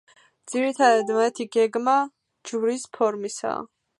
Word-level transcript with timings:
ძირითადად 0.53 1.11
მათი 1.17 1.45
გეგმა 1.57 1.95
ჯვრის 2.51 2.89
ფორმისაა. 2.99 3.63